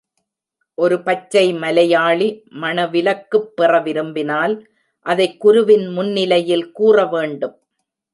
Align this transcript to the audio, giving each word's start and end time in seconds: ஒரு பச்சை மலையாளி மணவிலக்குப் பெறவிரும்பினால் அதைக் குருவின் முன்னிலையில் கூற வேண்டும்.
ஒரு 0.75 1.01
பச்சை 1.01 1.53
மலையாளி 1.53 2.43
மணவிலக்குப் 2.49 3.49
பெறவிரும்பினால் 3.57 4.65
அதைக் 5.05 5.39
குருவின் 5.39 5.87
முன்னிலையில் 5.87 6.71
கூற 6.71 7.05
வேண்டும். 7.05 7.59